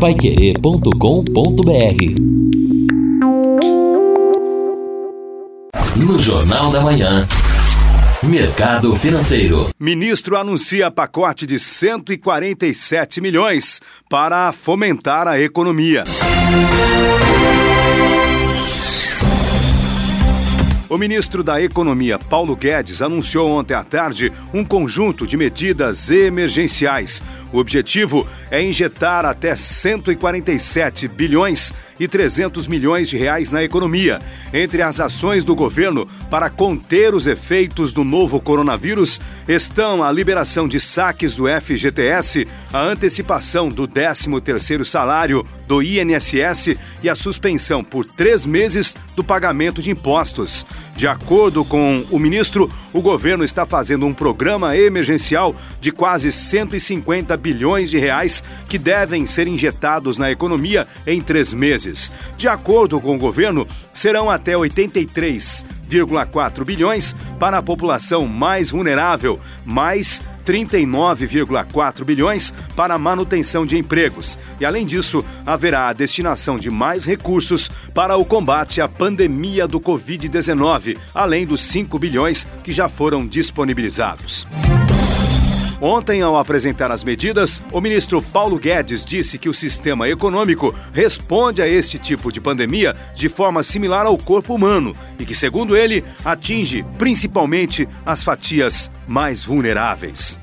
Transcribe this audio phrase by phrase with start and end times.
[0.00, 0.90] paiquerê.com.br
[5.96, 7.26] No Jornal da Manhã.
[8.22, 9.70] Mercado Financeiro.
[9.80, 13.80] Ministro anuncia pacote de 147 milhões
[14.10, 16.04] para fomentar a economia.
[20.88, 27.20] O ministro da Economia, Paulo Guedes, anunciou ontem à tarde um conjunto de medidas emergenciais.
[27.52, 34.20] O objetivo é injetar até 147 bilhões e 300 milhões de reais na economia.
[34.52, 40.68] Entre as ações do governo para conter os efeitos do novo coronavírus estão a liberação
[40.68, 48.04] de saques do FGTS, a antecipação do 13º salário do INSS e a suspensão por
[48.04, 50.66] três meses do pagamento de impostos.
[50.94, 57.36] De acordo com o ministro, o governo está fazendo um programa emergencial de quase 150
[57.36, 58.35] bilhões de reais
[58.68, 62.10] que devem ser injetados na economia em três meses.
[62.36, 70.22] De acordo com o governo, serão até 83,4 bilhões para a população mais vulnerável, mais
[70.46, 74.38] 39,4 bilhões para a manutenção de empregos.
[74.60, 79.80] E além disso, haverá a destinação de mais recursos para o combate à pandemia do
[79.80, 84.46] Covid-19, além dos 5 bilhões que já foram disponibilizados.
[85.80, 91.60] Ontem, ao apresentar as medidas, o ministro Paulo Guedes disse que o sistema econômico responde
[91.60, 96.02] a este tipo de pandemia de forma similar ao corpo humano e que, segundo ele,
[96.24, 100.38] atinge principalmente as fatias mais vulneráveis.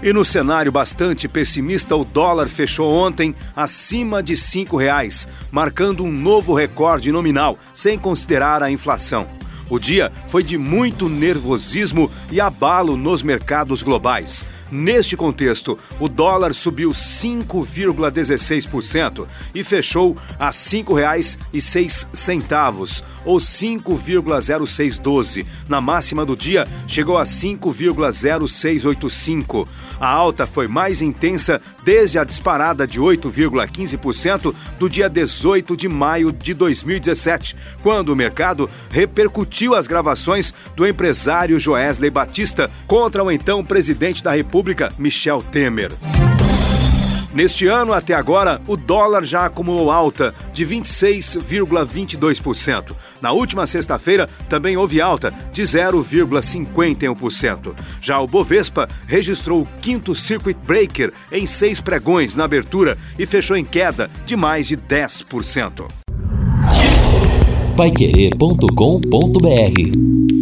[0.00, 6.12] E no cenário bastante pessimista, o dólar fechou ontem acima de R$ 5,00, marcando um
[6.12, 9.26] novo recorde nominal, sem considerar a inflação.
[9.70, 14.44] O dia foi de muito nervosismo e abalo nos mercados globais.
[14.70, 25.46] Neste contexto, o dólar subiu 5,16% e fechou a R$ 5,06, ou 5,0612.
[25.66, 29.66] Na máxima do dia, chegou a 5,0685.
[30.00, 36.30] A alta foi mais intensa desde a disparada de 8,15% do dia 18 de maio
[36.30, 43.64] de 2017, quando o mercado repercutiu as gravações do empresário Joesley Batista contra o então
[43.64, 45.92] presidente da República, Michel Temer.
[47.32, 52.92] Neste ano, até agora, o dólar já acumulou alta de 26,22%.
[53.22, 57.72] Na última sexta-feira, também houve alta de 0,51%.
[58.00, 63.56] Já o Bovespa registrou o quinto circuit breaker em seis pregões na abertura e fechou
[63.56, 65.86] em queda de mais de 10%.
[67.76, 70.37] Paiquerê.com.br